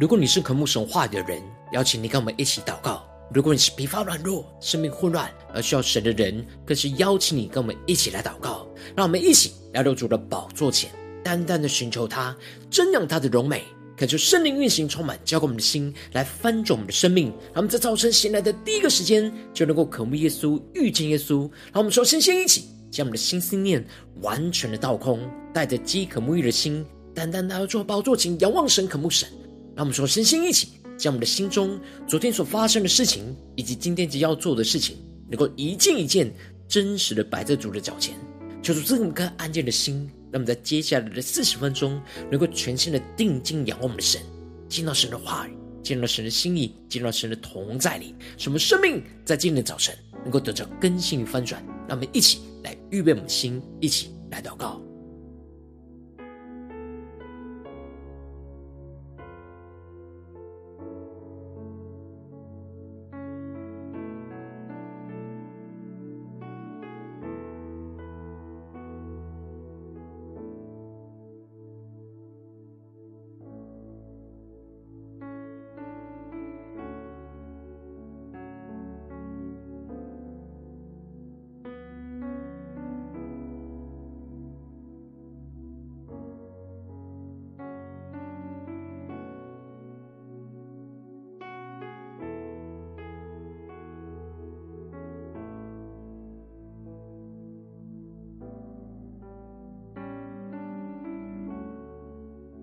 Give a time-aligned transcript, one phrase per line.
[0.00, 3.02] 如果你是渴慕神话语的人，邀请你跟我们一起祷告；
[3.34, 8.66] 如果你是疲乏软弱、生命混乱而需要神的人，更是邀请你跟我们一起来祷告。
[8.96, 10.90] 让我们一起来到主的宝座前，
[11.22, 12.34] 单单的寻求他，
[12.70, 13.62] 瞻仰他的荣美。
[13.94, 17.26] 恳求圣灵运行，充满，浇灌我们的心，来翻转我们的生命。
[17.52, 21.40] 让我们在早晨醒来的第一个时间，就能够渴慕耶稣、遇见耶稣。
[21.74, 23.86] 让我们首先先一起将我们的心思念
[24.22, 25.20] 完全的倒空，
[25.52, 29.28] 带着饥渴沐浴的心，单单来到主宝座前，仰望神、渴慕神。
[29.76, 34.96] 让我们说，身心一起将我们的心中昨天所发生的事情，以及今天即将要做的事情，
[35.28, 36.32] 能够一件一件
[36.68, 38.14] 真实的摆在主的脚前，
[38.62, 40.10] 求主赐我们颗安静的心。
[40.32, 44.20] 让我们在接下来的四十分钟，能够全心的定睛仰望我们的神，
[44.68, 51.60] 见到神的话语，见到神的心意，见到神的同在里，使我们生命在今天的早晨能够得到更新与翻转。
[51.88, 54.80] 让我们一起来预备我们的心，一起来祷告。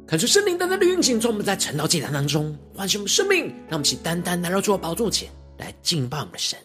[0.08, 6.58] 看出圣灵单单的运行，从我们在晨祷祭坛当中唤醒我们生命，让我们一起单单来到主的宝座前来敬拜我们的神。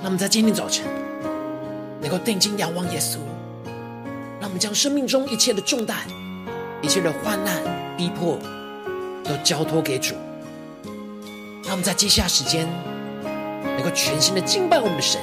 [0.00, 0.86] 那么在今天早晨
[2.00, 3.18] 能够定睛仰望耶稣，
[4.38, 6.06] 让我们将生命中一切的重担、
[6.80, 7.60] 一切的患难、
[7.96, 8.38] 逼迫
[9.24, 10.14] 都交托给主。
[11.64, 12.68] 让我们在接下来时间
[13.64, 15.20] 能够全心的敬拜我们的神，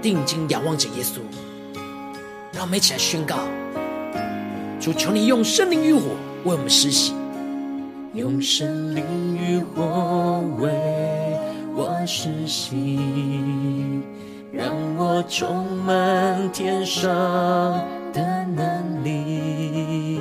[0.00, 1.20] 定睛仰望着耶稣。
[2.50, 3.46] 让我们一起来宣告。
[4.82, 6.00] 主，求你用圣灵与火
[6.42, 7.14] 为我们施洗，
[8.14, 9.04] 用圣灵
[9.36, 10.68] 与火为
[11.72, 12.98] 我施洗，
[14.50, 17.08] 让我充满天上
[18.12, 20.20] 的能力，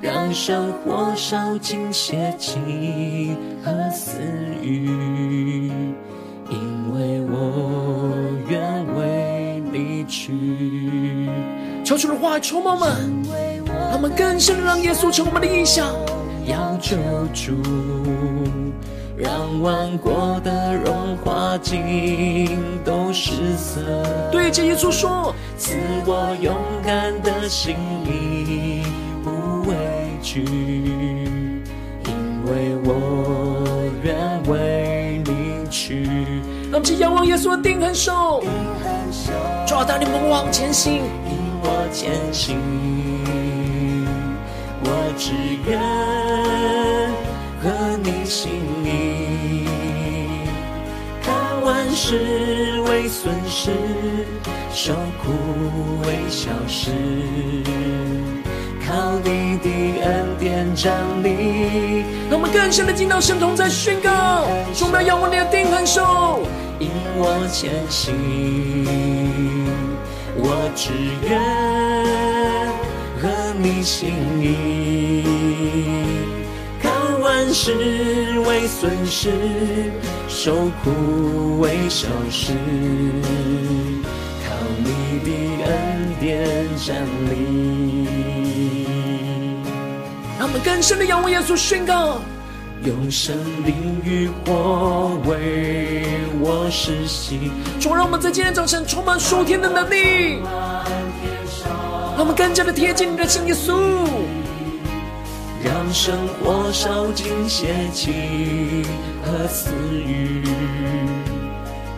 [0.00, 4.18] 让生活烧尽邪气和私
[4.60, 4.88] 欲，
[6.50, 8.12] 因为我
[8.48, 10.32] 愿为你去。
[11.84, 13.53] 求主的话充满我们。
[14.04, 15.90] 他们更深让耶稣成我们的意象，
[16.44, 16.94] 要救
[17.32, 17.54] 主，
[19.16, 23.80] 让万国的荣华尽都失色。
[24.30, 26.54] 对着耶稣说：赐我勇
[26.84, 28.82] 敢的心意，
[29.24, 29.74] 不畏
[30.20, 30.44] 惧，
[32.04, 34.14] 因为我愿
[34.46, 36.04] 为你去。
[36.70, 38.44] 让我们仰望耶稣的定恒手，
[39.66, 42.60] 抓到你们往前行，引我前行。
[44.96, 45.32] 我只
[45.68, 45.80] 愿
[47.60, 48.52] 和你心
[48.84, 49.66] 意，
[51.20, 53.72] 看万事为损失，
[54.72, 55.32] 受苦
[56.06, 56.92] 为小事，
[58.86, 59.68] 靠你的
[60.04, 60.94] 恩典站
[61.24, 62.04] 立。
[62.30, 66.40] 让我们更深的进到神同在宣告，充满仰望你的定恒手，
[66.78, 68.14] 引我前行。
[70.36, 70.92] 我只
[71.28, 72.33] 愿。
[73.64, 75.24] 你心意，
[76.82, 76.92] 看
[77.22, 77.72] 万事
[78.46, 79.30] 为损失，
[80.28, 82.52] 受苦为小事，
[84.46, 84.54] 靠
[84.84, 85.30] 你的
[85.64, 86.46] 恩典
[86.76, 88.06] 站立。
[90.38, 92.20] 让我们更深的仰望耶稣，宣告：
[92.84, 93.34] 用圣
[93.64, 96.04] 灵与火为
[96.38, 97.50] 我施洗。
[97.80, 100.42] 主，让我们在今天早晨充满属天的能力。
[102.16, 103.74] 让我们更加的贴近你的心，耶稣，
[105.64, 108.84] 让生活烧尽邪气
[109.24, 110.44] 和私欲，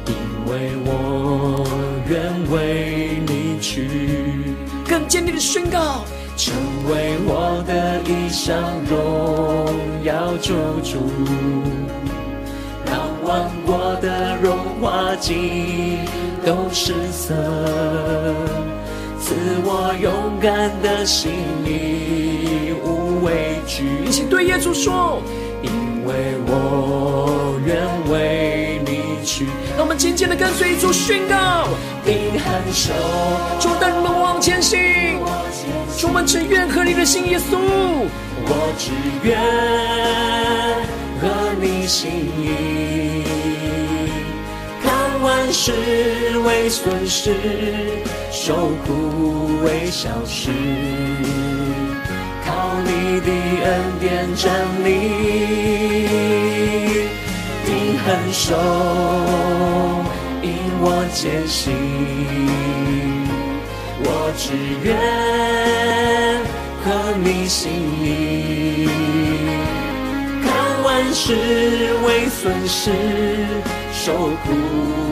[0.07, 0.15] 因
[0.47, 1.67] 为我
[2.09, 4.57] 愿为你去，
[4.89, 6.03] 更坚定的宣告，
[6.35, 6.55] 成
[6.89, 8.57] 为我的一生，
[8.89, 11.13] 荣耀救主，
[12.87, 15.99] 让万国的荣华尽
[16.43, 17.35] 都失色。
[19.27, 19.35] 赐
[19.65, 21.33] 我勇敢的心
[21.65, 23.83] 意，无畏惧。
[24.07, 25.21] 一起对耶稣说：
[25.63, 27.77] 因为我愿
[28.09, 29.49] 为你去。
[29.77, 31.67] 让我们紧紧的跟随主宣告，
[32.05, 32.93] 并含手，
[33.59, 34.79] 主带我们往前行。
[35.99, 37.59] 主，我们只愿和你的心，耶稣。
[38.49, 38.93] 我只
[39.27, 39.37] 愿
[41.21, 43.06] 和你心意，
[45.59, 45.73] 是
[46.45, 47.35] 为损失，
[48.31, 48.55] 受
[48.85, 50.51] 苦为小事。
[52.45, 53.31] 靠你的
[53.65, 54.53] 恩典站
[54.85, 54.91] 立，
[57.65, 58.55] 定恒守，
[60.43, 61.65] 引我前行。
[64.05, 64.07] 我
[64.37, 64.53] 只
[64.85, 64.95] 愿
[66.85, 66.87] 合
[67.25, 68.91] 你心意，
[70.45, 70.47] 看
[70.85, 71.25] 万事
[72.05, 72.93] 为损失，
[73.91, 74.13] 受
[74.45, 74.47] 苦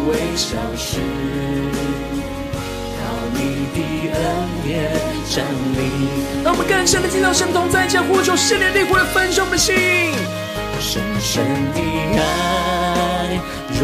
[0.09, 1.01] 为小事。
[3.37, 3.41] 你
[3.75, 3.79] 的
[4.15, 4.23] 恩
[4.63, 4.93] 典
[5.29, 5.79] 站立，
[6.45, 9.75] 让我们更深的听到神同在家，呼求圣灵烈火来焚烧我们的心。
[10.81, 11.81] 深深的
[12.21, 13.41] 爱
[13.81, 13.83] 融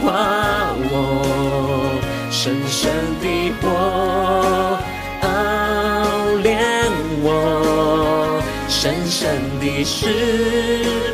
[0.00, 0.92] 化我，
[2.30, 3.68] 深深的火
[8.82, 10.06] 深深的使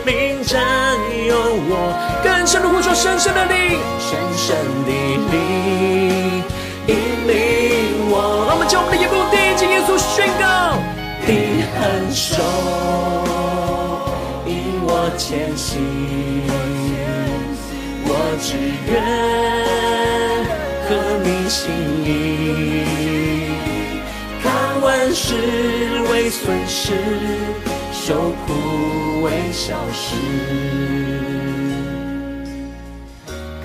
[0.06, 0.59] 命占
[1.26, 1.37] 有
[1.69, 1.93] 我，
[2.25, 4.56] 更深的呼求深深的灵，深深
[4.87, 4.91] 的
[5.31, 6.43] 灵。
[6.87, 6.97] 引
[7.29, 10.81] 领我，让我们将我们的眼目定睛耶稣，宣告
[11.26, 12.41] 定恒守，
[14.47, 15.69] 引我前行。
[18.06, 18.11] 我
[18.41, 18.56] 只
[18.88, 18.97] 愿
[20.88, 20.88] 和
[21.23, 21.69] 你心
[22.03, 23.38] 意，
[25.08, 25.34] 万事
[26.12, 26.93] 为损失，
[27.93, 30.14] 受苦为小事。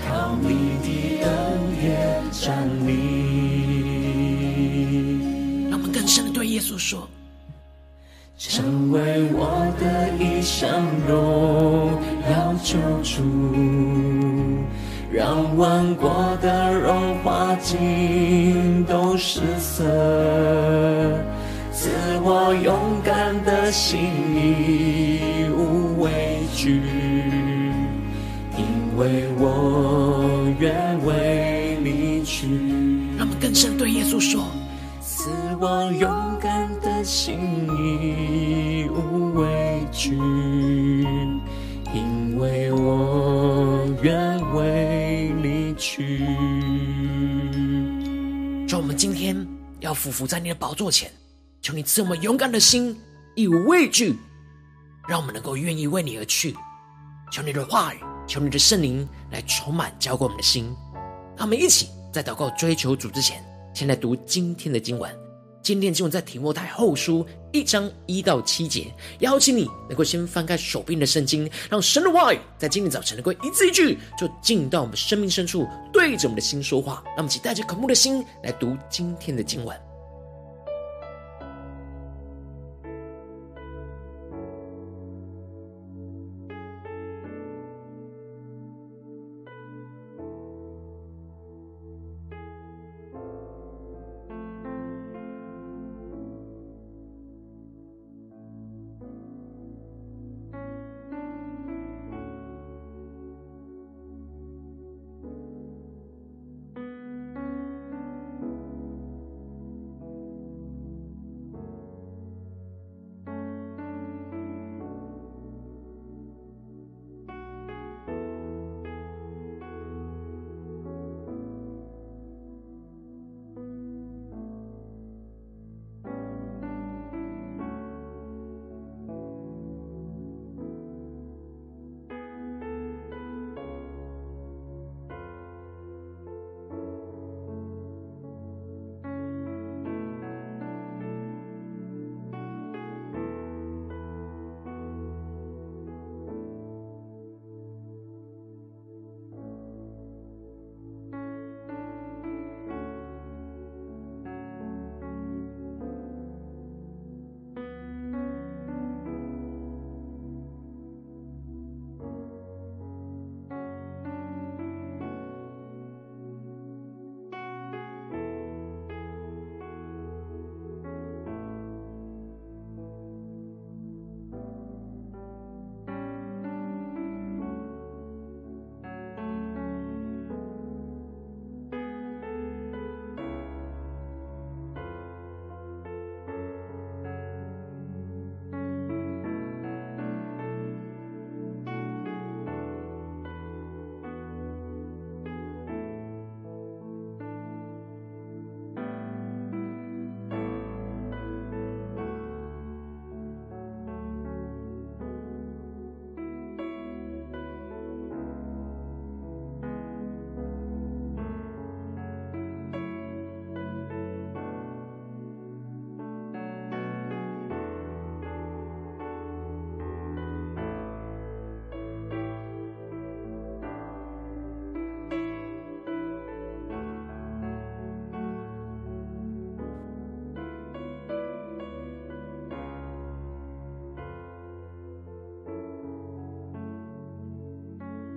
[0.08, 0.88] 靠你的
[1.26, 1.30] 恩
[1.82, 2.94] 典站立。
[5.70, 7.10] 让我们更深的对耶稣说
[8.40, 12.02] ：“成为我的一生荣
[12.32, 13.22] 耀救主，
[15.12, 21.33] 让万国的荣华尽都失色，赐
[22.26, 24.00] 我勇敢的心，
[24.34, 26.82] 义无畏惧，
[28.58, 32.48] 因为我愿为你去。”
[33.20, 34.46] 让我们更深对耶稣说。
[35.02, 35.30] 赐
[35.60, 36.10] 我勇
[36.40, 37.38] 敢的心，
[37.78, 40.16] 义无畏惧，
[41.94, 46.26] 因为我愿为你去。
[48.66, 49.46] 主，我们今天
[49.82, 51.12] 要俯伏在你的宝座前，
[51.64, 52.94] 求你赐我们勇敢的心，
[53.36, 54.14] 义无畏惧，
[55.08, 56.54] 让我们能够愿意为你而去。
[57.32, 60.66] 求你的话语，求你的圣灵来充满浇灌我们的心。
[61.38, 63.42] 让我们一起在祷告追求主之前。
[63.74, 65.10] 先来读今天的经文，
[65.64, 68.94] 今天经文在提摩太后书一章一到七节。
[69.20, 77.02] 邀请你能够先翻开手边的圣经，让神的话语在今天早晨能够一字一句，就进到我们生命深处，对着我们的心说话。
[77.06, 79.93] 让我们一起带着渴慕的心来读今天的经文。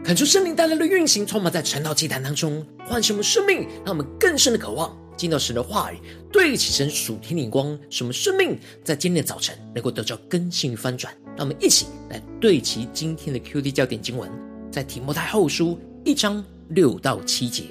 [0.06, 5.96] 恳求圣灵带来的运行，充满在晨祷祭坛当中，唤醒我们生命，让我们更深的渴望进到神的话语，
[6.30, 11.12] 对齐神属天灵光，使我们生命在今天的早晨能够得到更新与翻转。
[11.36, 14.30] 让我们一起来对齐今天的 QD 焦点经文，
[14.70, 17.64] 在提摩太后书一章六到七节。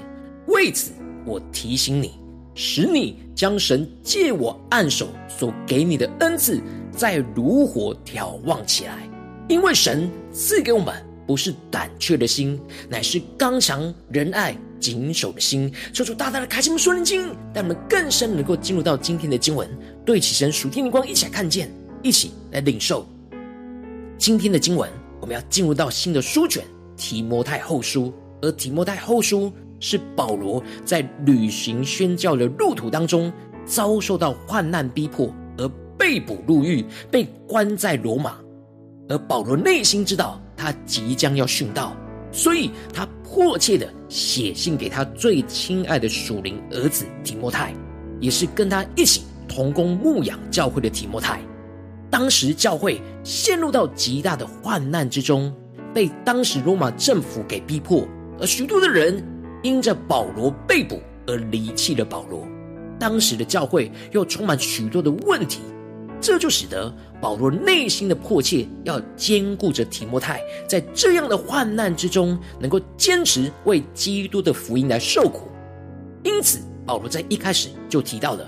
[0.48, 0.92] 为此，
[1.26, 2.16] 我提醒你，
[2.54, 6.62] 使你将神借我按手所给你的恩赐，
[6.92, 9.10] 再如火眺望起来，
[9.48, 10.94] 因为神赐给我们。
[11.26, 15.72] 不是胆怯的心，乃是刚强仁爱谨守的心。
[15.92, 19.68] 求主大大的开启我们属灵经，让我们更深能够进入到今天的经文，
[20.06, 21.70] 对齐神属天的光，一起来看见，
[22.04, 23.08] 一起来领受
[24.18, 24.90] 今天的经文。
[25.20, 26.64] 我们要进入到新的书卷
[26.96, 33.34] 提摩太后书，而提摩太后书是保罗在旅行宣教的路途当中，
[33.66, 35.68] 遭受到患难逼迫，而
[35.98, 38.38] 被捕入狱，被关在罗马。
[39.10, 40.40] 而保罗内心知道。
[40.58, 41.96] 他即将要殉道，
[42.32, 47.74] 所以他迫切的写信给他最亲爱的属灵儿子提摩太，
[48.20, 51.40] 也是跟他一起同工牧养教会的提摩太。
[52.10, 55.54] 当时教会陷入到极大的患难之中，
[55.94, 58.08] 被当时罗马政府给逼迫，
[58.40, 59.22] 而许多的人
[59.64, 62.48] 因着保罗被捕而离弃了保罗。
[62.98, 65.60] 当时的教会又充满许多的问题。
[66.22, 66.92] 这就使得
[67.26, 70.40] 保罗内心的迫切，要兼顾着提摩太，
[70.70, 75.50] 在这样的患难之中，能够坚持为基督的福音来受苦。
[76.24, 78.48] 因此，保罗在一开始就提到了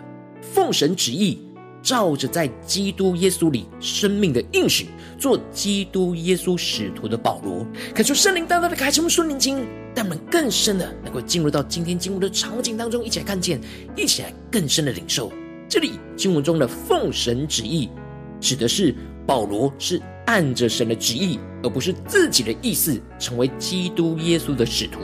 [0.53, 1.39] 奉神旨意，
[1.81, 7.65] 照着在基督耶稣里生命的应许，做基督耶稣使徒的保罗。
[7.95, 9.65] 恳求圣灵大大的开启我们属灵经，
[9.95, 13.59] 让我们更深的能够进入到今天经文的场景当中，一起来看见，
[13.95, 15.33] 一起来更深的领受。
[15.67, 17.89] 这里经文中的奉神旨意，
[18.39, 18.93] 指的是
[19.25, 24.99] 保罗是按着神的旨意，而不是自己的意思，成为基督耶稣的使徒。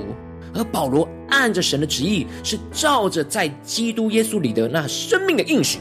[0.53, 5.79] 而保罗按着神的旨意，是照着在基督耶稣里的那生命的应许，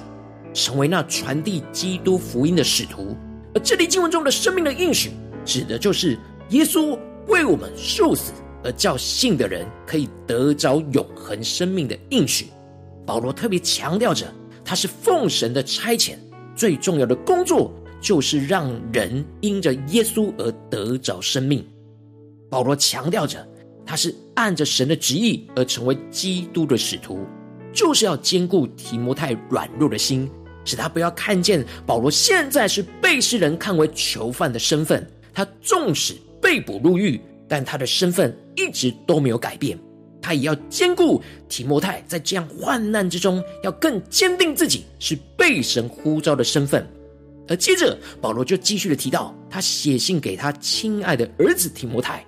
[0.54, 3.16] 成为那传递基督福音的使徒。
[3.54, 5.10] 而这里经文中的生命的应许，
[5.44, 6.18] 指的就是
[6.50, 8.32] 耶稣为我们受死，
[8.64, 12.46] 而叫信的人可以得着永恒生命的应许。
[13.04, 14.26] 保罗特别强调着。
[14.64, 16.14] 他是奉神的差遣，
[16.54, 21.64] 最重要的工作就是让人因着耶稣而得着生命。
[22.50, 23.46] 保罗强调着，
[23.86, 27.20] 他是按着神的旨意而成为基督的使徒，
[27.72, 30.30] 就是要兼顾提摩太软弱的心，
[30.64, 35.06] 使他不要看见保罗现在是被世人看为囚犯的身份。
[35.32, 37.18] 他纵使被捕入狱，
[37.48, 39.78] 但他的身份一直都没有改变。
[40.22, 46.88] 他也要兼顾提摩太，在这样患难之中，要更坚定自己是被神呼召的身份。
[47.48, 52.24] 而接着，保罗就继续的提到，他写信给他亲爱的儿子提摩太，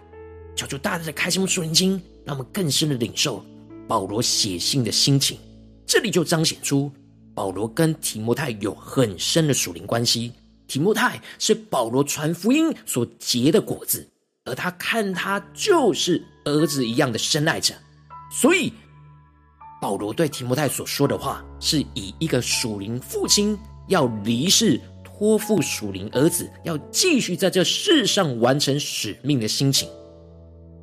[0.57, 1.93] 求主大大的开心我们属灵经，
[2.25, 3.43] 让我们更深的领受
[3.87, 5.39] 保罗写信的心情。
[5.87, 6.91] 这里就彰显出
[7.33, 10.33] 保罗跟提摩太有很深的属灵关系。
[10.67, 14.07] 提摩太是保罗传福音所结的果子，
[14.45, 17.75] 而他看他就是儿子一样的深爱着。
[18.37, 18.73] 所以，
[19.81, 29.89] 保罗对提摩太所说的话，是以一个属灵父亲要离世托付属灵儿子，要继续在这世上完成使命的心情。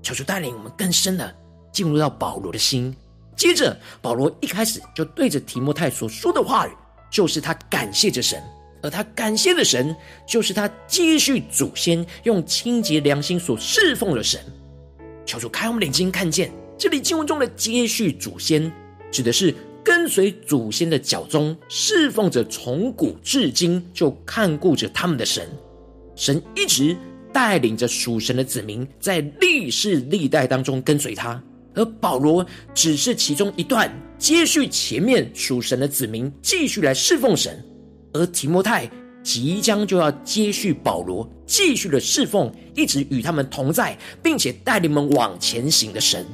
[0.01, 1.35] 求主带领我们更深的
[1.73, 2.95] 进入到保罗的心。
[3.35, 6.71] 接着，保罗一开始就对着提摩太所说的话语，
[7.11, 8.41] 就是他感谢着神，
[8.81, 9.93] 而他感谢的神，
[10.25, 14.39] 就是他接续祖先用清洁良心所侍奉的神。
[15.25, 16.49] 求主开我们眼睛，看见。
[16.81, 18.71] 这里经文中的接续祖先，
[19.11, 25.47] 指的是跟随祖先的脚踪，侍奉着从古至今就看顾着他们的神。
[26.15, 26.97] 神一直
[27.31, 31.39] 带领着属神的子民，在历世历代当中跟随他。
[31.75, 37.63] 而保罗只是其中一段，接续前面属神的子民继续来侍奉神。
[38.11, 38.89] 而提摩太
[39.21, 46.25] 即将就要接续保罗，继续的侍奉，一直与他们同在，并且带领们往前行的神。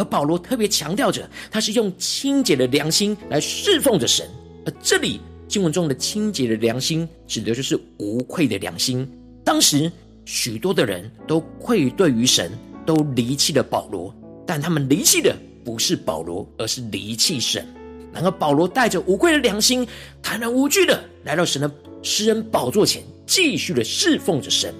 [0.00, 4.26] 而保罗特别强调着，他是用清洁的良心来侍奉着神。
[4.64, 9.06] 而这里经文中的清洁的良心，指的就是无愧的良心。
[9.44, 9.92] 当时
[10.24, 12.50] 许多的人都愧对于神，
[12.86, 14.14] 都离弃了保罗，
[14.46, 17.66] 但他们离弃的不是保罗，而是离弃神。
[18.12, 19.86] 然而保罗带着无愧的良心，
[20.22, 21.70] 坦然无惧的来到神的
[22.02, 24.74] 施恩宝座前，继续的侍奉着神。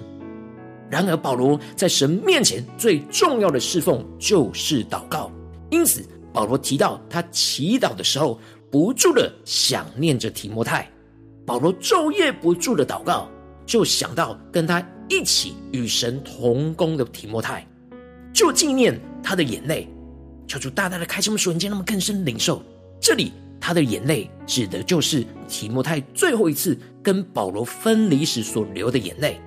[0.91, 5.31] 然而，保罗在神面前最重要的侍奉就是祷告。
[5.69, 8.37] 因此，保罗提到他祈祷的时候，
[8.69, 10.85] 不住的想念着提摩太。
[11.45, 13.29] 保罗昼夜不住的祷告，
[13.65, 17.65] 就想到跟他一起与神同工的提摩太。
[18.33, 19.87] 就纪念他的眼泪。
[20.45, 22.61] 求主大大的开什么瞬间，让我们更深领受。
[22.99, 23.31] 这里
[23.61, 29.39] 他的眼泪指的就是提摩太最后一次跟保罗分离时所流的眼泪。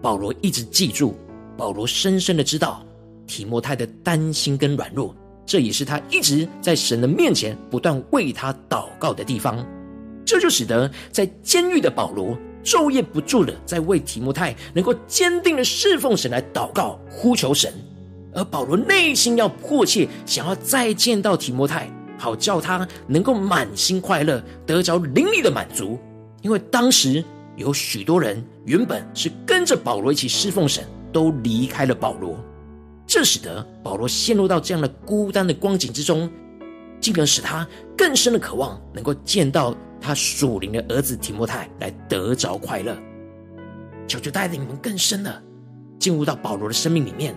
[0.00, 1.16] 保罗一直记住，
[1.56, 2.84] 保罗深深的知道
[3.26, 5.14] 提摩太的担心跟软弱，
[5.44, 9.66] 这也是他一直在神的面前不断为他祷告的地方。
[10.24, 17.72] 这就使得在监狱的保罗昼夜不住的在为提摩太能够坚定的侍奉神来祷告呼求神，
[18.34, 25.98] 而保罗内心要迫切想要再见到提摩太，好叫他能够满心快乐，得着灵力的满足，
[26.42, 27.24] 因为当时。
[27.58, 32.38] 有许多人原本是跟着保罗一起侍奉神，都离开了保罗，
[33.04, 36.30] 这使得保罗陷入到这样的孤单的光景之中，
[37.00, 42.96] 进而使他更深的渴望能够见到他属灵的儿子提摩太，来得着快乐。
[44.06, 45.42] 求主带领你们更深的
[45.98, 47.34] 进入到保罗的生命里面，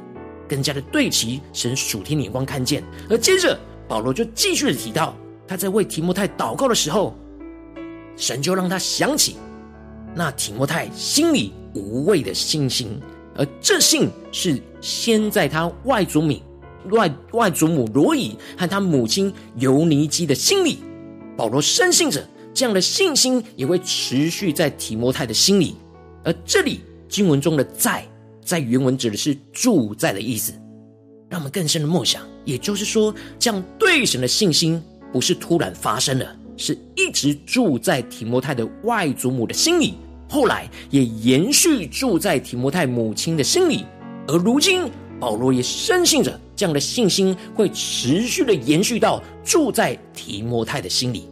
[0.48, 2.84] 更加的对齐神属天的眼光看见。
[3.10, 5.18] 而接着保罗就继续的提到，
[5.48, 7.16] 他在为提摩太祷告的时候，
[8.16, 9.38] 神就让他想起。
[10.14, 13.00] 那提摩太心里无畏的信心，
[13.36, 16.40] 而这信是先在他外祖母、
[16.90, 20.80] 外外祖母罗以和他母亲尤尼基的心里。
[21.38, 25.76] 保罗深信着这样的信心也会持续在提摩太的心里。
[26.24, 28.06] 而这里经文中的“在”
[28.44, 30.52] 在原文指的是住在的意思，
[31.30, 32.22] 让我们更深的默想。
[32.44, 34.82] 也就是说，这样对神的信心
[35.14, 36.36] 不是突然发生的。
[36.62, 39.96] 是一直住在提摩太的外祖母的心里，
[40.30, 43.84] 后来也延续住在提摩太母亲的心里，
[44.28, 44.84] 而如今
[45.20, 51.28] 保罗也深信着这样的信心会持续的延续到住在提摩太的心里。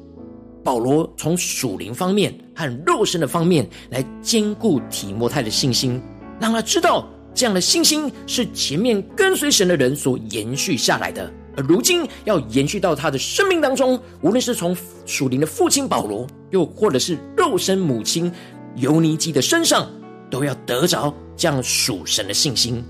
[0.64, 6.02] 保罗从属灵方面和肉身的方面来兼顾提摩太的信心，
[6.40, 11.32] 让他知道这样的信心是前面跟随神的人所延续下来的。
[11.60, 18.32] 而如今要延续到他的生命当中，无论是从属灵的父亲保罗，又或者是肉身母亲
[18.78, 19.92] 尤尼基的身上，
[20.32, 22.82] 都要得着这样属神的信心。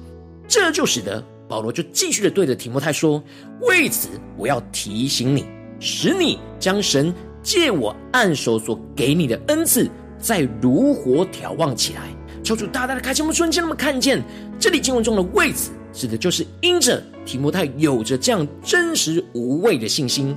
[0.48, 3.24] 这就使得保罗就继续的对着提摩太说
[3.68, 5.44] ：“为此，我要提醒你，
[5.80, 12.02] 使你将神借我按手所给你的恩赐，再如火眺望起来。”
[12.46, 14.24] 求主大大的开启我们瞬间，那么看见
[14.60, 15.72] 这里经文中的“为此”。
[16.00, 20.34] 指的就是因着提摩太有着这样真实无畏的信心，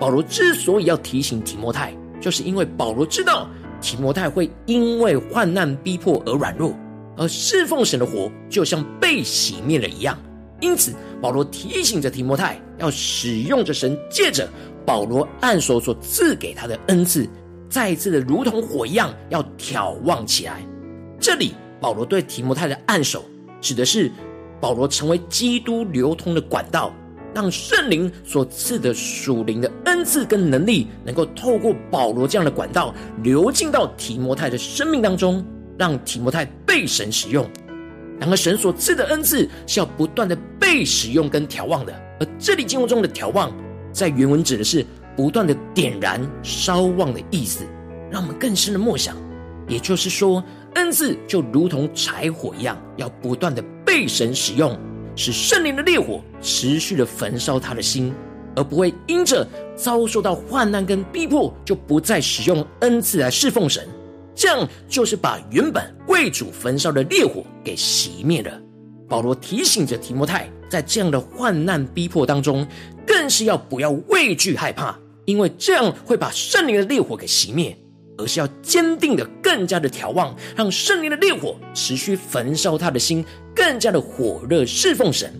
[0.00, 3.46] 保罗之所以要提醒提摩太，就是因为保罗知道
[3.78, 6.74] 提摩太会因为患难逼迫而软弱，
[7.14, 10.18] 而侍奉神的火就像被熄灭了一样。
[10.62, 14.48] 因此，保罗提醒着提摩太，要使用着神借着
[14.86, 17.28] 保罗按手所赐给他的恩赐，
[17.68, 20.66] 再一次的如同火一样，要挑旺起来。
[21.20, 23.22] 这里保罗对提摩太的按手，
[23.60, 24.10] 指的是。
[24.62, 26.94] 保罗成为基督流通的管道，
[27.34, 32.94] 让圣灵所赐的属灵的恩赐跟能力，能够透过保罗这样的管道
[33.24, 35.44] 流进到提摩太的生命当中，
[35.76, 37.44] 让提摩太被神使用。
[38.20, 43.52] 然而，神所赐的恩赐是要不断的被使用跟调望的，而这里经文中的调望，
[43.90, 47.64] 在原文指的是不断的点燃、烧旺的意思。
[48.12, 49.16] 让我们更深的默想，
[49.66, 50.44] 也就是说，
[50.74, 54.78] 恩赐就如同柴火一样，要不断的被神使用，
[55.14, 58.12] 使圣灵的烈火持续的焚烧他的心，
[58.56, 63.86] 而不会因着遭受到患难跟逼迫，就不再使用恩赐来侍奉神。
[64.34, 68.58] 这样就是把原本为主焚烧的烈火给熄灭了。
[69.06, 72.66] 保罗提醒着提摩太，在这样的患难逼迫当中，
[73.06, 77.76] 更是要不要畏惧害怕，因为这样会把圣灵的烈火给熄灭。
[78.22, 85.32] 而是要坚定的、更加的眺望，让圣灵的烈火持续焚烧他的心，更加的火热侍奉神。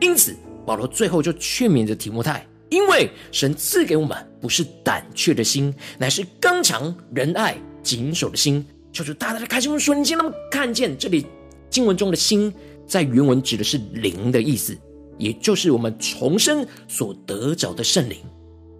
[0.00, 0.34] 因此，
[0.66, 8.64] 保罗最后就劝勉着提摩太，因为神赐给我们不是胆怯的心，乃是刚强、仁爱、谨守的心。
[8.92, 11.26] 求主大大的开心我们属灵眼，那么看见这里
[11.68, 12.52] 经文中的心，
[12.86, 14.76] 在原文指的是灵的意思，
[15.18, 18.18] 也就是我们重生所得着的圣灵。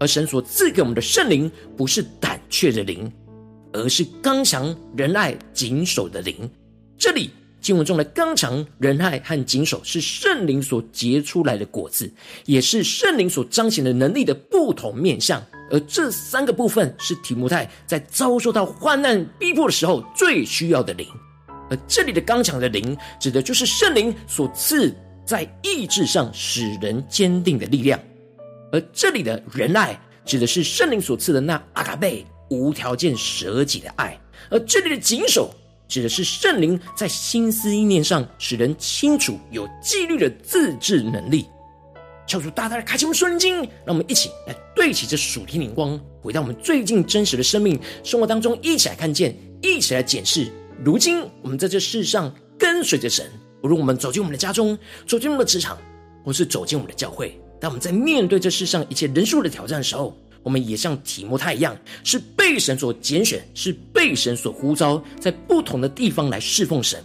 [0.00, 3.12] 而神所赐给我们的圣灵，不是胆怯的灵。
[3.72, 6.50] 而是刚强、仁爱、谨守的灵。
[6.98, 7.30] 这里
[7.60, 12.10] 经文中的刚强、仁爱和谨守是圣灵所结出来的果子，
[12.46, 15.42] 也是圣灵所彰显的能力的不同面向。
[15.70, 21.06] 而这三个部分是提摩太在遭受到患难逼迫的时候最需要的灵。
[21.70, 24.92] 而这里的刚强的灵，指的就是圣灵所赐
[25.24, 28.00] 在意志上使人坚定的力量。
[28.72, 32.26] 而这里的仁爱，指的是圣灵所赐的那阿卡贝。
[32.50, 34.18] 无条件舍己的爱，
[34.50, 35.50] 而这里的谨守，
[35.88, 41.46] 指的是圣灵在心思意念上使人清楚、有纪律的自制能力。
[42.26, 50.48] 求主大大的开启我们属灵经，让我们一起来对齐这属天灵光，回到我们最近真实的生命生活当中，一起来看见，一起来检视。
[50.84, 53.28] 如今我们在这世上跟随着神，
[53.62, 55.76] 无论我们走进我们的家中，走进我们的职场，
[56.24, 67.02] 或是走进我们的教会，当我们在面对这世上一切人数的挑战的时候，我们也像提摩太一样，是被神所拣选，是被神所呼召，在不同的地方来侍奉神。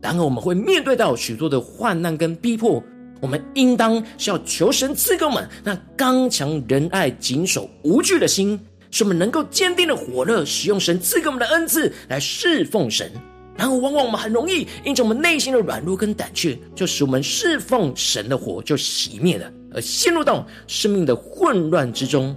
[0.00, 2.82] 然而，我们会面对到许多的患难跟逼迫。
[3.20, 8.58] 我们应当是要求神赐给我们那刚强仁爱、谨守无惧的心，
[8.90, 13.12] 使我们能够坚定的火热，使用神赐给我们的恩赐来侍奉神。
[13.58, 22.34] 然后，往往我们很容易因着我们内心的软弱跟胆怯，就使我们侍奉神的火就熄灭了，而陷入到生命的混乱之中。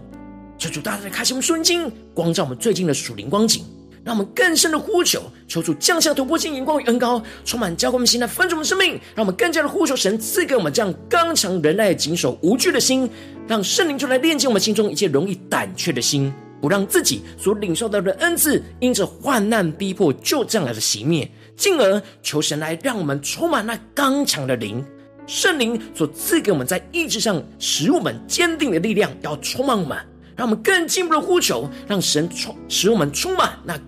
[0.63, 3.65] 求主大大的开启我们属灵经，光照我们最近的属灵光景。
[4.06, 8.93] 让我们更深的呼求，求主降下突破性眼光与恩膏，充满交给我们心来分足我们生命。
[9.13, 13.10] 让我们更加的呼求神赐给我们这样刚强仁爱、谨守无惧的心，
[13.45, 24.82] 让圣灵就来炼净我们心中一切容易胆怯的心，不让自己所领受到的恩赐因着患难逼迫就这样来的熄灭，进而求神来让我们充满那刚强的灵，
[25.28, 29.97] 圣灵所赐给我们在意志上使我们坚定的力量，要充满我们，
[30.36, 33.80] 让我们更进一步的呼求，让神充使我们充满那。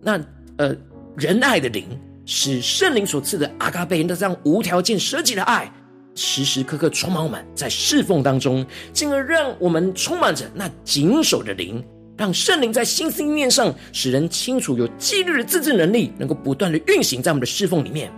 [0.00, 0.20] 那
[0.58, 0.76] 呃，
[1.16, 1.86] 仁爱的灵，
[2.26, 5.72] 使圣灵所赐的阿嘎贝的这样无条件舍己的爱，
[6.14, 11.82] 时时刻刻充满我们在侍奉当中，进而让我们充满着那谨守的灵，
[12.16, 18.12] 让圣灵在心思意念上使人清楚有纪律的自制能力，能够不断的运行在我们的侍奉里面，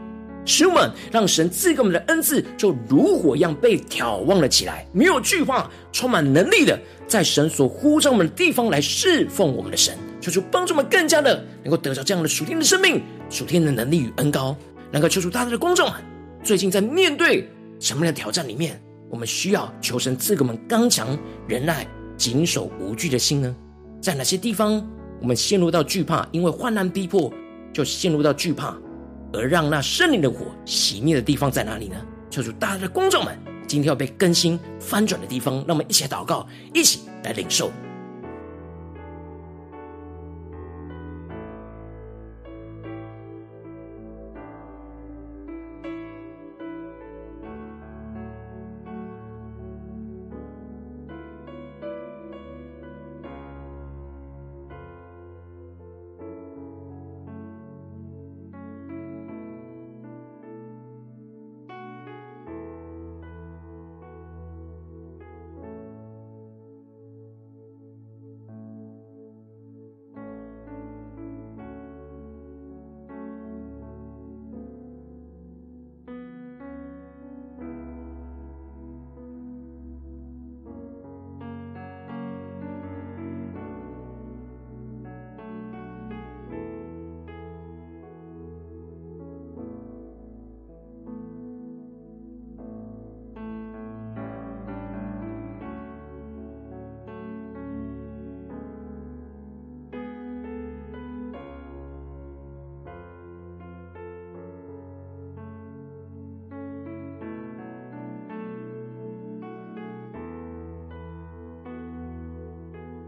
[0.46, 9.94] 使我们让神赐给我们的恩赐就如火一样被眺望了起来，没有惧怕，充满能力的，在神所呼召我们的地方来侍奉我们的神。
[10.20, 14.56] 求主帮助我们更加的能够得到这样的属天的生命、属天的能力与恩膏，
[14.90, 15.94] 能够求主大大的光照们。
[16.42, 18.80] 最近在面对什么样的挑战里面，
[19.10, 23.54] 我们需要求神赐给我们刚强、仁爱、谨守、无惧的心呢？
[24.00, 24.84] 在哪些地方
[25.20, 27.32] 我们陷入到惧怕，因为患难逼迫
[27.72, 28.76] 就陷入到惧怕，
[29.36, 31.96] 而让那圣灵的火熄灭的地方在哪里呢？
[32.30, 37.70] 求主大家的观众们，今天要被更新翻转的地方，让我们一起来祷告，一起来领受。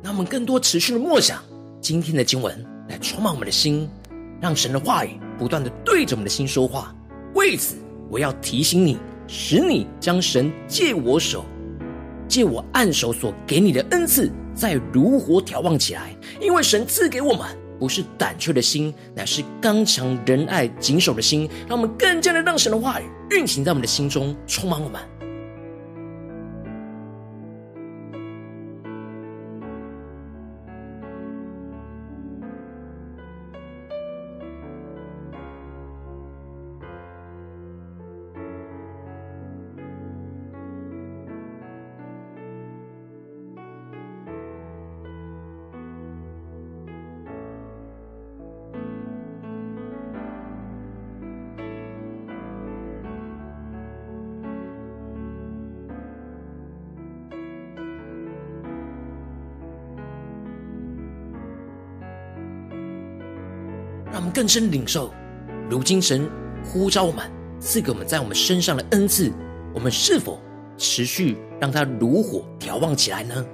[0.08, 1.38] 让我们更多持续的默想
[1.82, 3.86] 今天的经文，来充满我们的心，
[4.40, 6.96] 让神的话语不断的对着我们的心说话。
[7.34, 7.76] 为此，
[8.08, 11.44] 我要提醒你，使你将神借我手、
[12.26, 16.16] 借我按手所给你的恩赐，再如火眺望起来。
[16.40, 17.46] 因为神赐给我们
[17.78, 21.46] 不是胆怯的心，乃是刚强仁爱、谨守的心。
[21.68, 24.98] 让我们更加的让神的话语运行在我们的心中，充满我们。
[64.30, 65.12] 更深领受，
[65.70, 66.28] 如今神
[66.64, 67.24] 呼召我们，
[67.60, 69.32] 赐给我们在我们身上的恩赐，
[69.74, 70.40] 我们是否
[70.76, 73.44] 持续让它如火调望起来呢？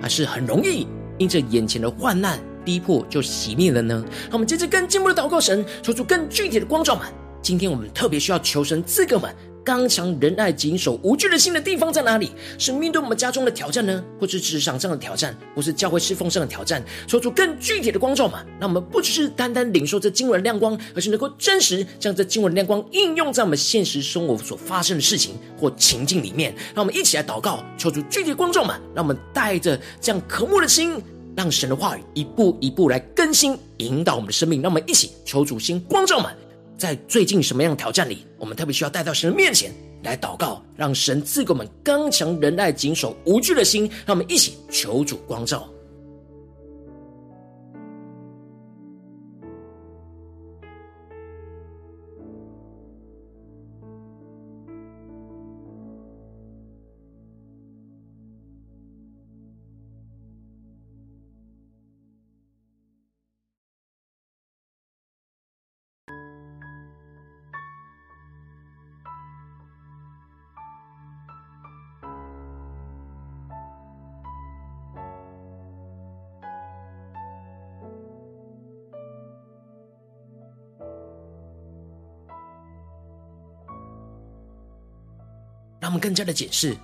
[0.00, 0.86] 还是很容易
[1.18, 4.04] 因着眼前的患难逼迫就熄灭了呢？
[4.24, 7.06] 让我们接着更进一步的祷告神，求出更具体的光照们。
[7.40, 12.32] 今天我们特别需要求神赐给我们刚强仁爱、谨守无惧的心的地方在哪里？
[12.58, 16.82] 是面对我们家中的挑战呢，或是职场上的挑战，或是教会侍奉上的挑战？
[17.06, 26.54] 说出更具体的光照嘛，让我们不只是单单领受这经文的亮光，而是能够真实将这经文的亮光应用在我们现实生活所发生的事情或情境里面。
[26.74, 31.00] 让我们一起来祷告，求出具体的光照嘛，让我们带着这样渴慕的心，
[31.36, 34.60] 让神的话语一步一步来更新引导我们的生命。
[34.60, 36.32] 让我们一起求主先光照嘛。
[36.76, 45.71] 在最近什么样的挑战里，我们特别需要带到神的面前来祷告，让神赐给我们刚强仁爱、谨守无惧的心，让我们一起求主光照。
[86.12, 86.76] 更加的检视，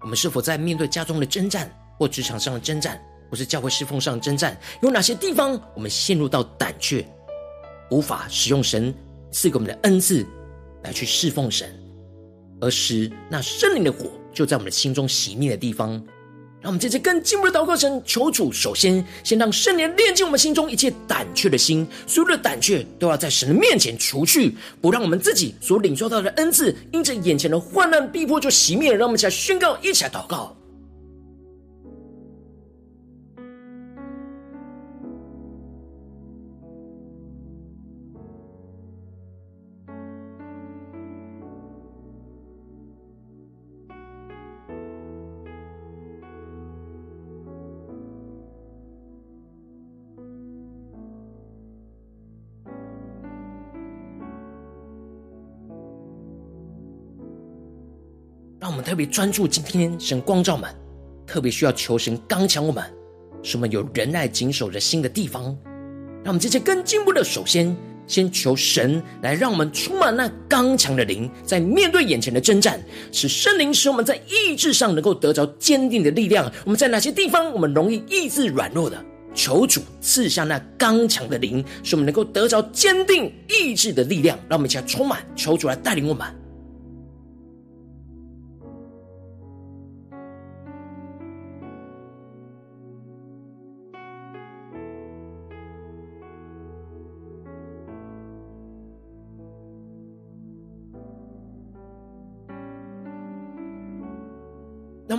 [0.00, 2.98] 我们是否在面对家中的征战，或职场上的征战，
[3.30, 7.06] 或是教会侍奉上的征战，有哪些地方我们陷入到胆怯，
[7.90, 8.94] 无法使用神
[9.30, 10.26] 赐给我们的恩赐
[10.84, 11.70] 来去侍奉神，
[12.62, 16.02] 而使那圣灵的火就在我们的心中熄灭的地方。
[16.62, 28.94] 让我们这次更进一步的祷告神，求主首先先让圣灵炼净我们心中一切胆怯的心，所有的胆怯都要在神的面前除去，不让我们自己所领受到的恩赐，因着眼前的患难逼迫就熄灭。
[28.94, 30.56] 让我们一起来宣告，一起来祷告。
[58.62, 60.72] 让我们特别专注今天神光照们，
[61.26, 62.80] 特别需要求神刚强我们，
[63.42, 65.42] 使我们有仁爱谨守的心的地方。
[66.22, 76.48] 让我们这些更进步的，首先先求神来让我们充满那刚强的灵，在面对眼前的征战，使圣灵使我们在意志上能够得着坚定的力量。
[76.64, 84.38] 我们在哪些地方我们容易意志软弱的，求主赐下那刚强的灵，使我们能够得着坚定意志的力量。
[84.48, 86.41] 让我们一起来充满，求主来带领我们。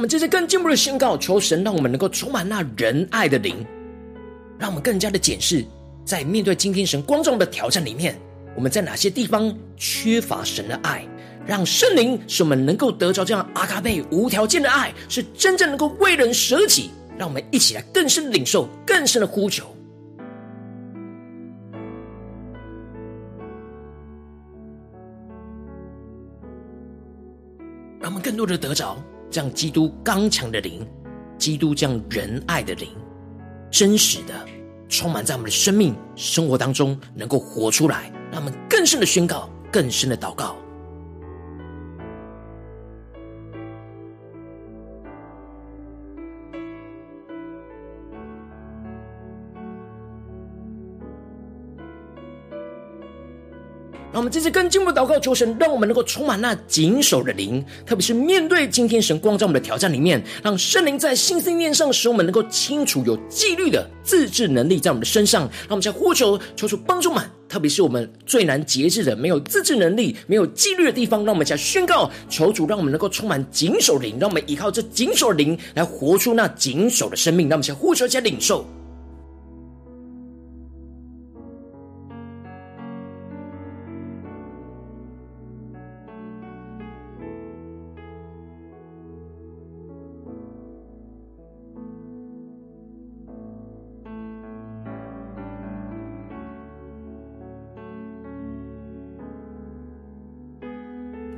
[0.04, 3.66] 们接着更进一步的宣告，求神让我们能够充满那仁爱的灵，
[4.60, 5.64] 让我们更加的检视，
[6.04, 8.20] 在面对今天神光照的挑战里面，
[8.54, 11.08] 我们在哪些地方缺乏神的爱，
[11.46, 16.92] 让圣灵使我们能够得着这样阿卡贝无条件的爱，是真正能够为人舍己。
[17.18, 19.64] 让我们一起来更深的领受，更深的呼求，
[28.02, 28.98] 让我们更多的得着。
[29.34, 30.88] 这样基督刚强的灵，
[31.40, 32.88] 基督这样仁爱的灵，
[33.72, 34.48] 真实的
[34.88, 40.56] 充满在我们的生命生活当中，能够活出来，让我们更深的宣告，更深的祷告。
[54.14, 65.42] 让我们这次更进一步祷告，求神让我们能够充满那谨守的灵，特别是面对今天神光照我们的挑战里面，让圣灵在心思念上使我们能够清楚有纪律的自制能力在我们的身上。
[65.62, 77.50] 让我们在呼求，求主帮助们，特别是我们最难节制的、没有自制能力、没有纪律的地方，让我们在宣告，求主让我们能够充满谨守灵，让我们依靠这谨守灵来活出那谨守的生命。
[77.50, 78.64] 让我们在呼求加领受。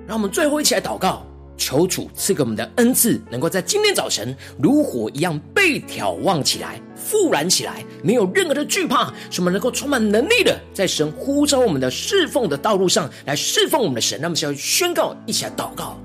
[0.07, 1.25] 让我们最后一起来祷告，
[1.57, 14.19] 求主赐给我们的恩赐，能够在今天早晨如火一样被眺望起来、复燃起来，没有任何的惧怕，什么能够充满能力的，在神呼召我们的侍奉的道路上来侍奉我们的神。
[14.21, 15.97] 那么，需要宣告，一起来祷告。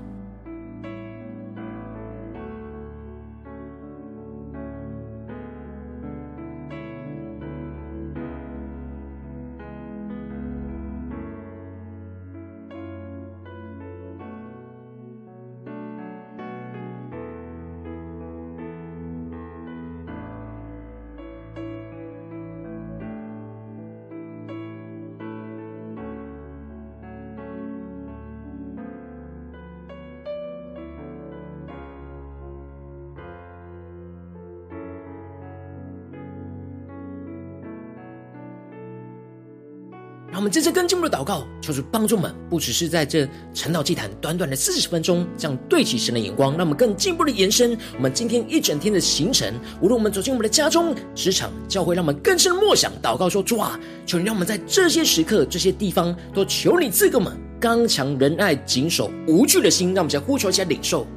[40.51, 49.53] 们真正更进一步的祷告，求主帮助我们，不只是在这晨祷祭坛短短的四十分钟，这样对齐神的眼光，让我们更进一步的延伸我们今天一整天的行程。
[49.79, 59.93] 无论我们走进我们的家中、职场、教会，让我们更深的默想祷告说：主啊，求你让我们在这些时刻、这些地方，都求你赐给我们刚强仁爱、谨守无惧的心。
[59.93, 61.07] 让我们先呼求一下领受。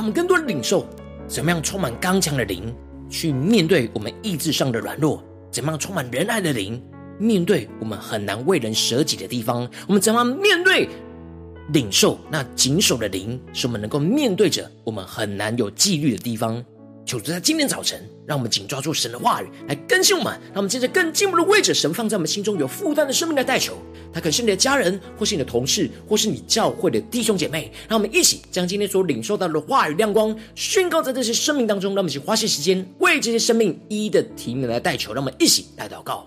[0.00, 0.86] 让我们更多的领受，
[1.28, 2.74] 怎么样充满刚强的灵，
[3.10, 6.82] 去面对我们意志上的软弱；怎么样充满仁爱的灵，
[7.18, 10.88] 面对我们很难为人舍己的地方；我们怎么样面对
[11.74, 16.64] 领受那谨守的灵，使我们能够面对着我们很难有纪律的地方。
[17.04, 20.32] 求主在今天早晨，让我们紧抓住神的话语来更新我们。
[20.44, 23.74] 让我们接着更进一步的为着神放在我们心中有负担的生命来代求。
[24.12, 27.70] 他可能是你的家人，或是你的同事，或是你教会的弟兄姐妹。
[27.88, 31.94] 让我们一起将今天所领受到的话语亮光宣告在这些生命当中。
[31.94, 35.12] 让我们一起花些时间为这些生命一一的提名来代求。
[35.12, 36.26] 让我们一起来祷告。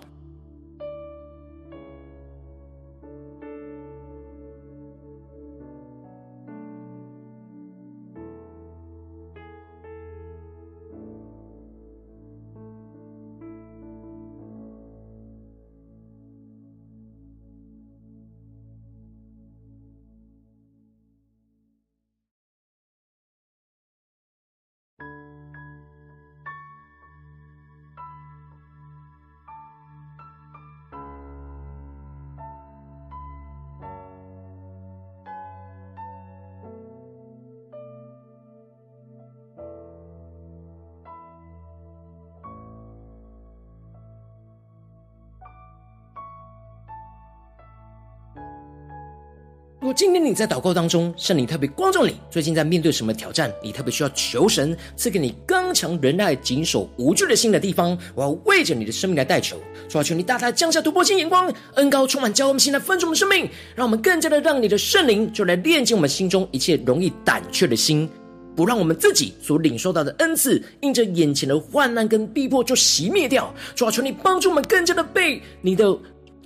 [49.95, 53.53] 今天你在祷告当中，圣灵特别光照你，最近在面对什么挑战？
[53.61, 57.95] 你特别需要求神赐给你刚强仁爱、谨守无惧的心的地方。
[58.15, 59.55] 我要为着你的生命来代求，
[59.87, 68.09] 主啊，求你大大降下突破性眼光，恩高充满，教我们现在分足我们生命，让我们更加的让你的圣灵就来炼净我们心中一切容易胆怯的心，
[68.55, 73.53] 不让我们自己所领受到的恩赐，因着眼前的患难跟逼迫就熄灭掉。
[73.75, 75.95] 主啊，求你帮助我们更加的被你的。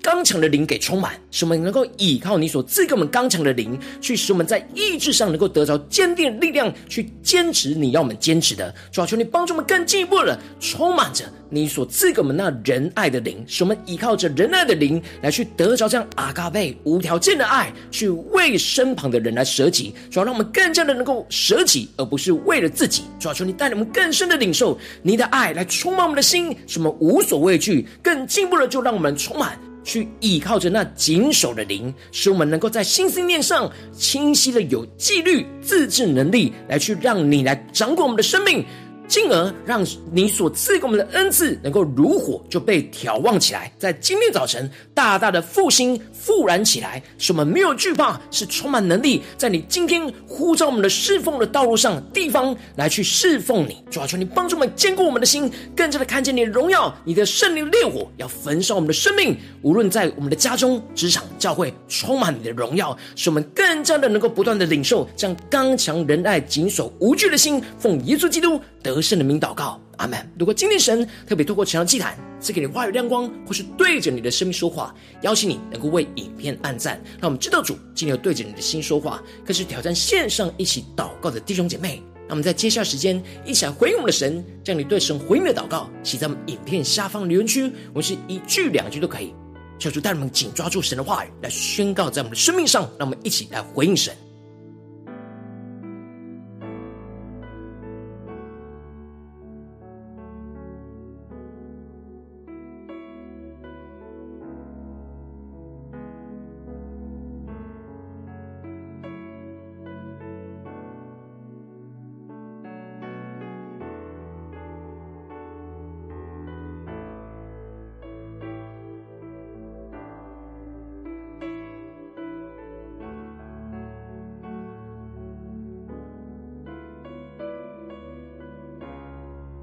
[0.02, 8.74] 刚强的灵给充满，使我们能够依靠你所赐给我们刚强的灵，去使我们在意志上能够得着坚定的力量，去坚持你要我们坚持的。
[8.92, 19.94] 主啊，求你帮助我们更进一步的充满着你所赐给我们那仁爱的灵，使我们依靠着仁爱的灵来去得着这样阿嘎贝无条件的爱，去为身旁的人来舍己。
[20.10, 23.04] 主啊，让我们更加的能够舍己，而不是为了自己。
[23.20, 27.86] 主啊，求你带领我们更深的领受你的爱来充满我们的心，使我们无所畏惧。
[28.02, 29.60] 更进一步的，就让我们充满。
[29.88, 38.66] 去依靠着那谨守的灵，使我们能够在心思念上清晰的有纪律、自制能力，来去让你来掌管我们的生命。
[39.08, 53.84] 进而让你所赐给我们的恩赐能够如火就被眺望起来，在今天早晨大大的复兴复燃起来，使我们没有惧怕，是充满能力，在你今天呼召我们的侍奉的道路上地方来去侍奉你。
[53.90, 70.18] 主啊，求你帮助我们坚固我们的心，更加的看见你的荣耀，你的圣灵烈火要焚烧我们的生命，无论在我们的家中、职场、教会，充满你的荣耀，使我们更加的能够不断的领受这样刚强仁爱、谨守无惧的心，奉耶稣基督得胜的名祷告，阿门。
[70.38, 79.22] 如果今天神特别透过晨祷祭坛赐给你话语亮光，或是对着你的生命说话，邀请你能够为影片按赞，让我们知道主今天有对着你的心说话。
[79.46, 89.34] 更是挑战线上一起祷告的弟兄姐妹，那我们在接下来时间一起来回应我们的神，将你对神回应的祷告写在我们影片下方留言区，我们是一句两句都可以。
[89.80, 94.16] 求主带领我们紧抓住神的话语来宣告在我们的生命上，让我们一起来回应神。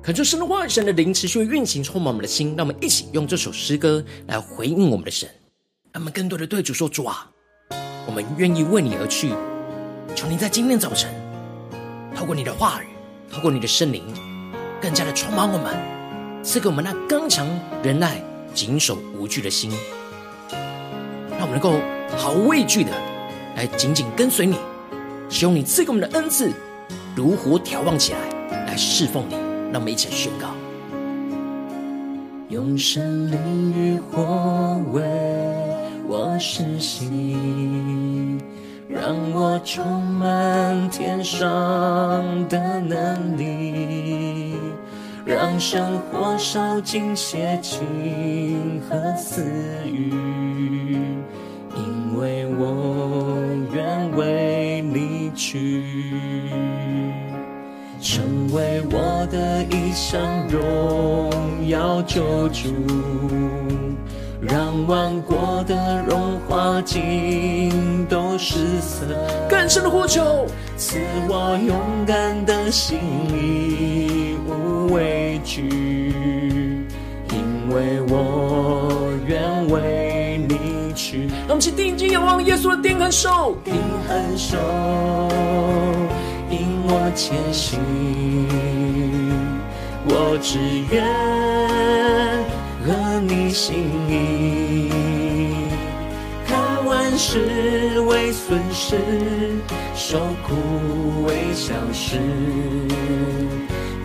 [0.04, 2.54] 恳求神的话、神的灵持续运行，充满我们的心。
[2.58, 5.26] 让我们一起用这首诗歌来回应我们的神。
[5.92, 7.26] 让我们更多的对主说：“主啊，
[8.06, 9.30] 我们愿意为你而去。
[10.14, 11.10] 求你在今天早晨，
[12.14, 12.86] 透过你的话语，
[13.32, 14.02] 透过你的圣灵，
[14.78, 15.74] 更加的充满我们，
[16.44, 17.48] 赐给我们那刚强、
[17.82, 19.72] 忍耐、谨守、无惧的心，
[21.30, 21.80] 让我们能够
[22.14, 22.90] 毫无畏惧的
[23.56, 24.58] 来紧紧跟随你。
[25.30, 26.52] 使用你赐给我们的恩赐，
[27.16, 28.18] 如火挑旺起来，
[28.66, 29.42] 来侍奉你。”
[29.74, 30.46] 让我们一起宣告：
[32.48, 35.02] 用神灵与火为
[36.06, 37.10] 我施洗，
[38.88, 41.48] 让我充满天上
[42.48, 44.54] 的能力，
[45.24, 49.44] 让生活烧尽邪情和私
[49.86, 50.12] 欲，
[51.74, 53.36] 因为我
[53.72, 55.82] 愿为你去。
[58.14, 62.68] 成为我的一生荣耀救主，
[64.40, 69.04] 让万国的荣华尽都失色。
[69.50, 70.46] 更深的呼求，
[70.76, 73.00] 赐我勇敢的心，
[74.46, 76.86] 无畏惧，
[77.32, 81.26] 因为我愿为你去。
[81.48, 83.74] 让我们去定睛仰望耶稣的定恒手，定
[84.06, 84.56] 恒手。
[86.54, 87.80] 引我前行，
[90.06, 91.02] 我只愿
[92.86, 93.74] 合你心
[94.08, 94.88] 意，
[96.46, 98.96] 看万事为损失，
[99.96, 102.20] 受苦为小事，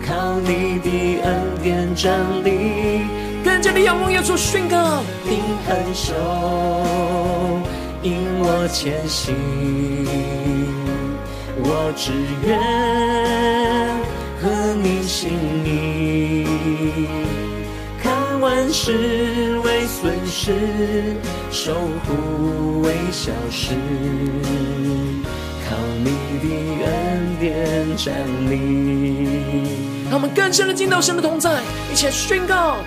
[0.04, 1.30] 靠你的恩
[1.62, 3.02] 典站立，
[3.44, 5.38] 更加的仰望耶稣宣告，定
[5.68, 6.14] 恒手，
[8.02, 10.49] 引我前行。
[11.62, 12.12] 我只
[12.46, 12.58] 愿
[14.40, 14.48] 合
[14.82, 15.30] 你心
[15.64, 16.46] 意，
[18.02, 21.16] 看万事为损失，
[21.50, 21.74] 受
[22.06, 23.74] 苦为小事，
[25.68, 26.44] 靠你的
[26.86, 28.14] 恩典站
[28.50, 28.54] 立。
[30.10, 31.60] 让我们更深的进到神的同在，
[31.92, 32.78] 一起来宣告。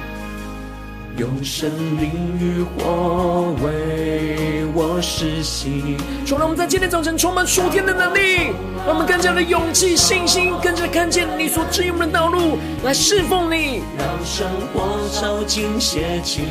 [1.18, 2.10] 用神灵
[2.40, 5.96] 与火为我施洗，
[6.26, 8.52] 主，让我们在今天早晨充满属天的能力，
[8.84, 13.84] 让我们更加的勇气、信心，更加看见你所指引的道路，来侍奉你。
[13.96, 16.46] 让生活烧尽邪情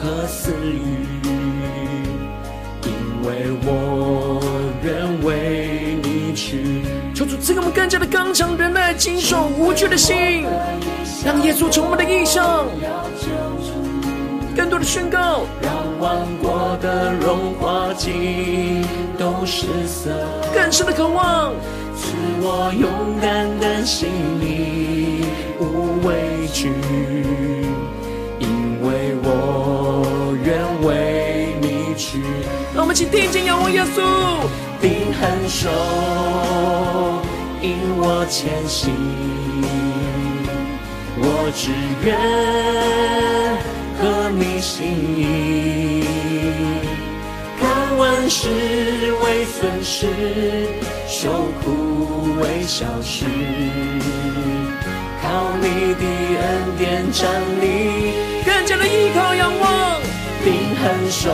[0.00, 1.28] 和私欲，
[2.84, 2.92] 因
[3.26, 4.40] 为我
[4.84, 6.82] 愿为你去。
[7.12, 10.46] 求主赐给我们更加的刚强、忍耐、谨守、无惧的心，
[11.24, 12.64] 让耶稣成为我们的异象。
[14.58, 18.84] 更多的宣告，让万国的荣华尽
[19.16, 20.10] 都失色，
[20.52, 21.52] 更深的渴望，
[21.96, 22.90] 赐我勇
[23.20, 25.26] 敢的心里
[25.60, 26.72] 无畏惧，
[28.40, 32.20] 因为我愿为你去。
[32.74, 34.02] 让我们一起定睛仰望耶稣，
[34.80, 35.70] 定恒手
[37.62, 38.90] 引我前行，
[41.16, 41.70] 我只
[42.04, 43.47] 愿。
[44.00, 44.86] 合你心
[45.18, 46.04] 意，
[47.58, 48.48] 看万事
[49.24, 50.06] 为损失，
[51.08, 53.24] 受苦为小事，
[55.20, 56.04] 靠你的
[56.40, 57.28] 恩典站
[57.60, 57.64] 立，
[58.44, 60.00] 更加的依靠仰望，
[60.44, 61.28] 定恒手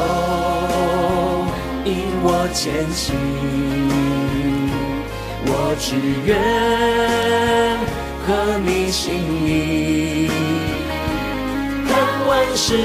[1.85, 1.93] 引
[2.23, 3.15] 我前行，
[5.47, 6.33] 我只愿
[8.27, 9.13] 合你心
[9.47, 10.54] 意。
[12.27, 12.77] 万事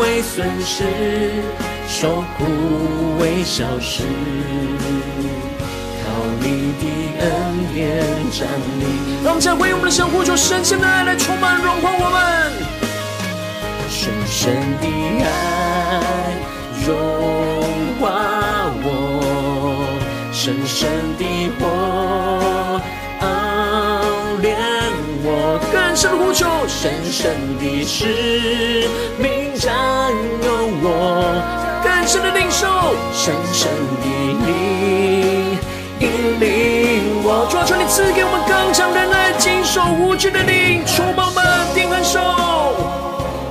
[0.00, 0.84] 为损失，
[1.88, 2.44] 受苦
[3.18, 4.02] 为小事，
[6.02, 6.06] 靠
[6.40, 6.44] 你
[6.80, 6.84] 的
[7.20, 7.24] 恩
[7.74, 8.48] 典站
[8.80, 8.82] 立。
[9.24, 12.52] 让我们再为我们的神呼求深深的爱来充满融化我们，
[13.88, 14.84] 深深的
[15.24, 15.26] 爱
[16.86, 16.88] 融
[17.98, 18.04] 化
[18.84, 18.86] 我，
[20.32, 20.88] 深深
[21.18, 21.24] 的
[21.58, 21.64] 火
[27.86, 29.72] 使命占
[30.42, 30.48] 有
[30.82, 30.88] 我，
[31.84, 32.66] 更深的领受，
[33.14, 33.70] 深深
[34.02, 34.04] 的
[34.44, 35.56] 灵
[36.00, 36.04] 引
[36.40, 36.44] 领
[37.22, 37.46] 我。
[37.48, 42.18] 主啊，求你赐给我们刚强忍耐、谨守、无惧的灵，充满们定恒手，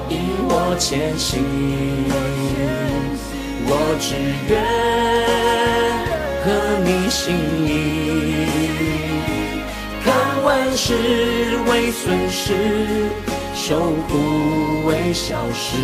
[0.09, 0.19] 引
[0.49, 1.41] 我前行。
[3.67, 4.15] 我只
[4.51, 4.53] 愿
[6.43, 6.51] 合
[6.83, 7.33] 你心
[7.65, 7.71] 意。
[10.03, 10.13] 看
[10.43, 10.93] 万事
[11.67, 12.53] 为损失，
[13.68, 15.76] 守护为小事，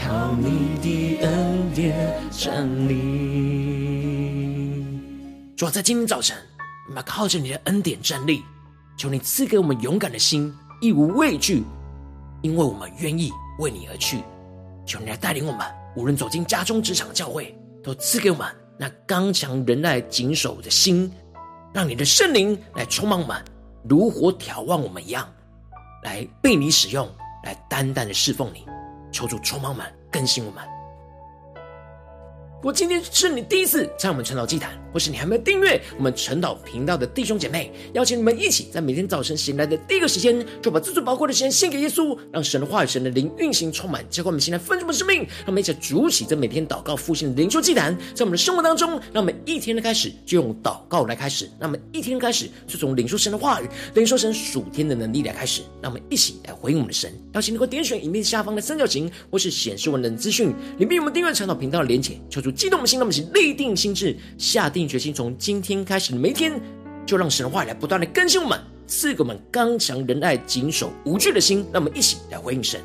[0.00, 2.94] 靠你的恩典站立。
[5.56, 6.36] 主啊，在今天早晨，
[6.88, 8.44] 我们靠着你的恩典站立。
[8.96, 11.64] 求你赐给我们勇敢的心，义无畏惧，
[12.40, 14.22] 因为我们愿意为你而去。
[14.86, 15.66] 求你来带领我们，
[15.96, 18.46] 无论走进家中、职场、教会，都赐给我们
[18.78, 21.10] 那刚强仁爱、谨守的心，
[21.74, 23.36] 让你的圣灵来充满我们，
[23.82, 25.28] 如火挑旺我们一样，
[26.02, 27.08] 来被你使用，
[27.44, 28.66] 来单单的侍奉你。
[29.10, 30.62] 求主充满我们，更新我们。
[32.62, 54.34] 我今天是你第一次在我们传道祭坛，或是你还没有订阅我们晨祷频道的弟兄姐妹，邀请你们一起在每天早晨醒来的第一个时间，就把最最宝贵的时间献给耶稣，让神的话语、神的灵运行充满，结果我们现在分盛的生命，让我们一起筑起这每天祷告复兴的灵修祭坛，在我们的生活当中，让我们一天的开始就用祷告来开始，让我们一天开始就从领受神的话语、领受神。
[54.34, 57.12] 属天的能力来开始，让我们一起来回应我们的神。
[57.34, 63.94] 邀请你给我点选影片下方的三角形，或是显示文的资讯里面有我们订阅晨祷频道的连结，求主激动我们心，让我们一起立定心。
[63.94, 66.58] 志，下定决心，从今天开始每一天，
[67.06, 71.58] 就让神话语来不断的更新我们，赐给我们刚强仁爱、谨守无惧的心。
[71.72, 72.80] 让我们一起来回应神。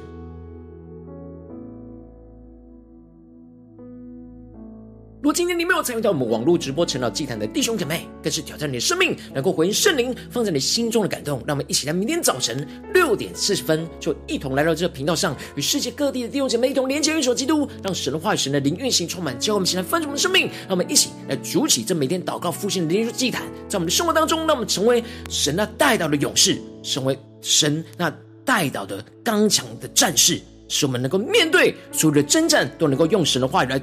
[5.23, 11.41] 如果今天你没有参与到我们网络直播成长祭坛的弟兄姐妹，更是挑战你的生命，能够回应圣灵放在你心中的感动。
[11.47, 20.47] 让我们一起来，明天早晨六点四十分，就一同来到这个频道上，与世界各地的弟兄姐妹一同连接、运手基督，让神的话语、神的灵运行充满，教我们现在丰盛的生命。
[20.67, 28.13] 让我们一起来筑起这每天祷告复兴的灵祭坛，在我们的生活当中，让我们成为神那带导的勇士，成为神那
[28.43, 33.81] 带导的刚强的战士，使我们能够面对所有的征战，都能够用神的话语来。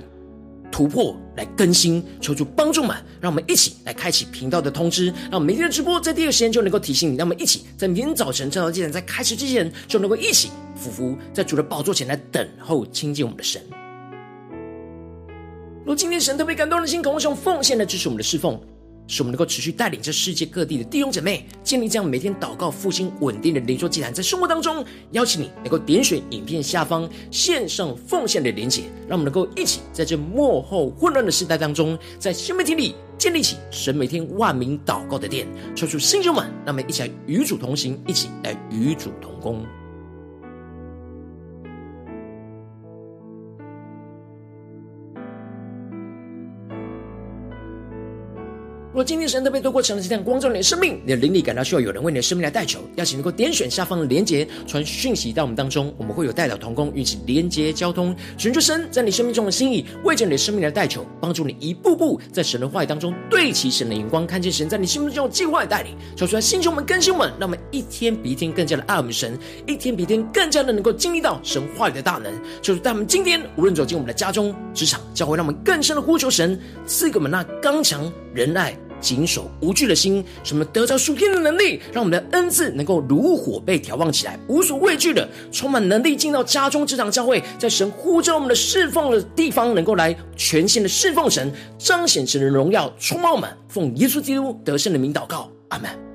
[0.71, 7.17] 突破来更新，求主帮助们，让我们一起来开启频道的通知，让我们每天的直播在第二个时间就能够提醒你。
[7.17, 13.61] 让我们一起在明天早晨晨祷祭坛在开始之前，就能够一起俯伏在主的宝座前来等候亲近我们的神。
[15.85, 18.61] 若今天神特别感动的心，渴望用奉献来支持我们的侍奉。
[19.11, 35.45] 使我们能够持续带领着世界各地的弟兄姐妹，建立这样每天祷告复兴稳定的灵修祭坛，在生活当中，邀请你能够点选影片下方线上奉献的连结，让我们能够一起在这幕后混乱的时代当中，在新媒体里建立起神每天万名祷告的殿，
[35.75, 39.67] 抽出新旧们，让我们一起来与主同行，一起来与主同工。
[49.05, 72.33] 今天神特别透过成了这样光照你的生命，你的灵里感到需要有人为你的生命来代求，邀请能够点选下方的连结，传讯息到我们当中，我们会有代表同工，与其连接交通，寻求神在你生命中的心意，为着你的生命来代求，帮助你一步步在神的话语当中对齐神的眼光，看见神在你心目中的计划带领，求出来星球们更新我们，让我们一天比一天更加的爱我们神，一天比一天更加的能够经历到神话语的大能。
[72.61, 78.77] 求主带我们今天无论走进我们的家中、职场、教会，让我们更深的呼求神，赐给我们那刚强仁爱。
[79.01, 93.49] 谨守无惧的心，什么得着属天的能力，让我们的恩赐能够如火被调望起来，无所畏惧的充满能力，进到家中、职场、教会，在神呼召我们的侍奉的地方，能够来全新的侍奉神，彰显神的荣耀，充满我们。
[93.69, 96.10] 奉耶稣基督得胜的名祷告，阿门。